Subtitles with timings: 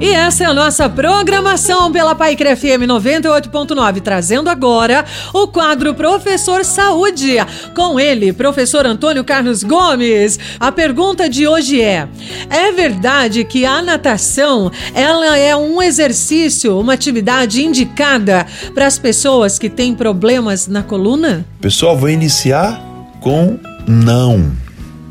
[0.00, 6.64] E essa é a nossa programação pela Paique FM 98.9, trazendo agora o quadro Professor
[6.64, 7.36] Saúde.
[7.76, 10.38] Com ele, professor Antônio Carlos Gomes.
[10.58, 12.08] A pergunta de hoje é:
[12.50, 19.60] é verdade que a natação, ela é um exercício, uma atividade indicada para as pessoas
[19.60, 21.46] que têm problemas na coluna?
[21.60, 22.82] Pessoal, vou iniciar
[23.20, 24.52] com não.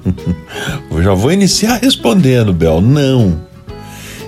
[0.91, 3.52] Eu já vou iniciar respondendo, Bel, não.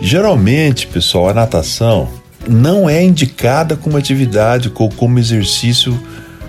[0.06, 2.08] Geralmente, pessoal, a natação
[2.48, 6.00] não é indicada como atividade ou como exercício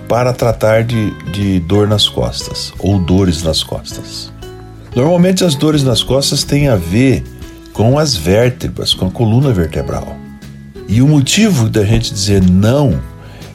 [0.07, 4.31] para tratar de, de dor nas costas ou dores nas costas.
[4.95, 7.25] Normalmente, as dores nas costas têm a ver
[7.73, 10.15] com as vértebras, com a coluna vertebral.
[10.87, 13.01] E o motivo da gente dizer não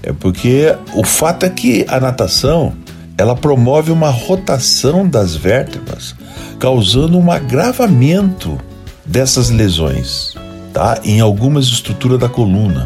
[0.02, 2.74] é porque o fato é que a natação
[3.20, 6.16] ela promove uma rotação das vértebras,
[6.58, 8.58] causando um agravamento
[9.06, 10.36] dessas lesões,
[10.74, 11.00] tá?
[11.04, 12.86] Em algumas estruturas da coluna,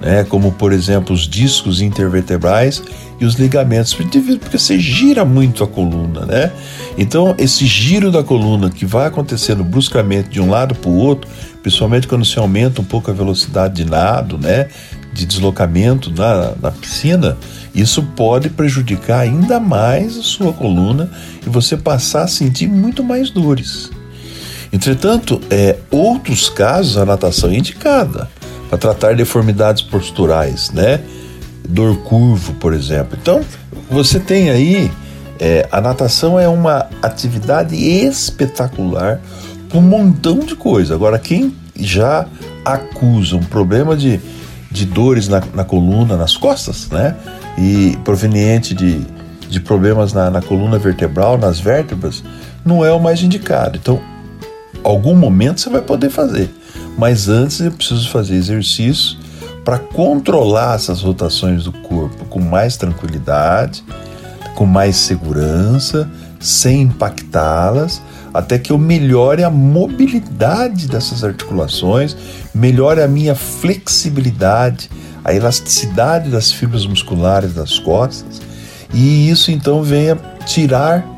[0.00, 0.24] né?
[0.24, 2.82] Como por exemplo os discos intervertebrais
[3.18, 4.20] e os ligamentos, porque
[4.58, 6.52] você gira muito a coluna, né?
[6.98, 11.28] Então esse giro da coluna que vai acontecendo bruscamente de um lado para o outro,
[11.62, 14.68] principalmente quando se aumenta um pouco a velocidade de nado, né?
[15.12, 17.38] De deslocamento na, na piscina,
[17.74, 21.10] isso pode prejudicar ainda mais a sua coluna
[21.46, 23.90] e você passar a sentir muito mais dores.
[24.76, 28.28] Entretanto, é, outros casos a natação é indicada
[28.68, 31.00] para tratar deformidades posturais, né?
[31.66, 33.16] Dor curvo, por exemplo.
[33.18, 33.40] Então,
[33.90, 34.92] você tem aí
[35.40, 39.18] é, a natação é uma atividade espetacular
[39.72, 40.94] um montão de coisa.
[40.94, 42.26] Agora, quem já
[42.62, 44.20] acusa um problema de,
[44.70, 47.16] de dores na, na coluna, nas costas, né?
[47.56, 49.00] E proveniente de,
[49.48, 52.22] de problemas na, na coluna vertebral, nas vértebras,
[52.62, 53.78] não é o mais indicado.
[53.78, 54.02] Então,
[54.86, 56.50] algum momento você vai poder fazer.
[56.96, 59.18] Mas antes eu preciso fazer exercício
[59.64, 63.84] para controlar essas rotações do corpo com mais tranquilidade,
[64.54, 66.08] com mais segurança,
[66.38, 68.00] sem impactá-las,
[68.32, 72.16] até que eu melhore a mobilidade dessas articulações,
[72.54, 74.88] melhore a minha flexibilidade,
[75.24, 78.40] a elasticidade das fibras musculares das costas,
[78.94, 80.16] e isso então venha
[80.46, 81.15] tirar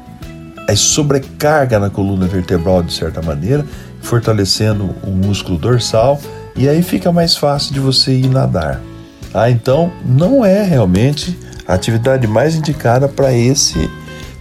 [0.69, 3.65] a sobrecarga na coluna vertebral de certa maneira,
[4.03, 6.21] fortalecendo o músculo dorsal
[6.55, 8.81] e aí fica mais fácil de você ir nadar.
[9.33, 13.91] Ah, então não é realmente a atividade mais indicada para esse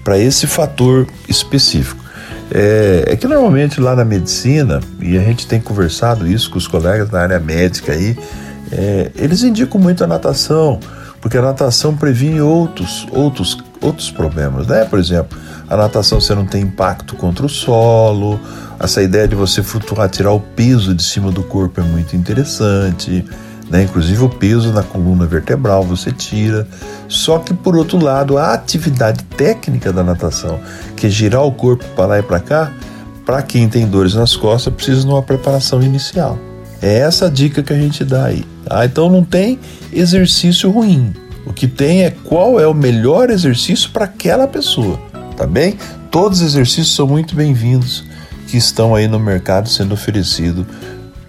[0.03, 2.01] para esse fator específico.
[2.49, 6.65] É, é, que normalmente lá na medicina, e a gente tem conversado isso com os
[6.65, 8.17] colegas da área médica aí,
[8.71, 10.79] é, eles indicam muito a natação,
[11.19, 14.85] porque a natação previne outros, outros, outros problemas, né?
[14.85, 15.37] Por exemplo,
[15.69, 18.39] a natação você não tem impacto contra o solo,
[18.79, 23.25] essa ideia de você flutuar, tirar o peso de cima do corpo é muito interessante,
[23.69, 23.83] né?
[23.83, 26.67] Inclusive o peso na coluna vertebral você tira.
[27.07, 30.59] Só que por outro lado, a atividade técnica da natação,
[30.95, 32.71] que é girar o corpo para lá e para cá,
[33.25, 36.37] para quem tem dores nas costas, precisa de uma preparação inicial.
[36.81, 38.45] É essa a dica que a gente dá aí.
[38.63, 38.85] Tá?
[38.85, 39.59] Então não tem
[39.91, 41.13] exercício ruim.
[41.47, 45.77] O que tem é qual é o melhor exercício para aquela pessoa tá bem?
[46.09, 48.03] Todos os exercícios são muito bem-vindos
[48.47, 50.65] que estão aí no mercado sendo oferecido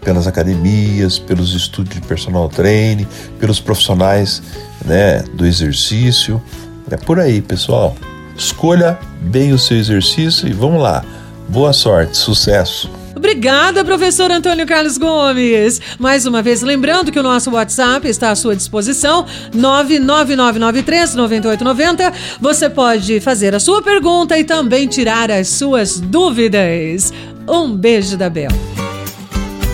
[0.01, 3.07] pelas academias, pelos estúdios de personal training,
[3.39, 4.43] pelos profissionais
[4.85, 6.43] né, do exercício.
[6.91, 7.95] É por aí, pessoal.
[8.35, 11.05] Escolha bem o seu exercício e vamos lá.
[11.49, 12.98] Boa sorte, sucesso!
[13.19, 15.81] Obrigada, professor Antônio Carlos Gomes.
[15.99, 22.13] Mais uma vez, lembrando que o nosso WhatsApp está à sua disposição, 99993-9890.
[22.41, 27.13] Você pode fazer a sua pergunta e também tirar as suas dúvidas.
[27.49, 28.53] Um beijo da Bel.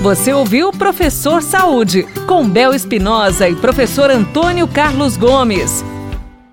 [0.00, 5.85] Você ouviu Professor Saúde, com Bel Espinosa e professor Antônio Carlos Gomes.